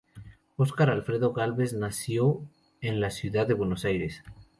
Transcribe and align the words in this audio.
Oscar 0.63 0.87
Alfredo 0.93 1.29
Gálvez 1.31 1.73
nació 1.73 2.41
en 2.81 2.99
la 3.01 3.11
ciudad 3.11 3.45
de 3.45 3.53
Buenos 3.53 3.85
Aires. 3.85 4.23